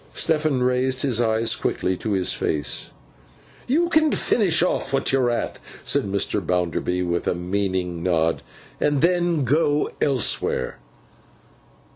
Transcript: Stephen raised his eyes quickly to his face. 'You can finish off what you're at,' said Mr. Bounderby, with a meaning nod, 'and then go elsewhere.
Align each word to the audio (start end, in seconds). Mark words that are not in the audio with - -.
Stephen 0.15 0.63
raised 0.63 1.03
his 1.03 1.21
eyes 1.21 1.55
quickly 1.55 1.95
to 1.95 2.13
his 2.13 2.33
face. 2.33 2.89
'You 3.67 3.87
can 3.87 4.11
finish 4.11 4.63
off 4.63 4.91
what 4.91 5.11
you're 5.11 5.29
at,' 5.29 5.59
said 5.83 6.05
Mr. 6.05 6.43
Bounderby, 6.43 7.03
with 7.03 7.27
a 7.27 7.35
meaning 7.35 8.01
nod, 8.01 8.41
'and 8.79 9.01
then 9.01 9.43
go 9.43 9.91
elsewhere. 10.01 10.79